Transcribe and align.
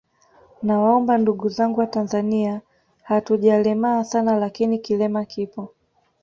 Nawaomba 0.63 1.17
ndugu 1.17 1.49
zangu 1.49 1.79
watanzania 1.79 2.61
hatujalemaa 3.03 4.03
sana 4.03 4.37
lakini 4.39 4.79
kilema 4.79 5.25
kipo 5.25 5.71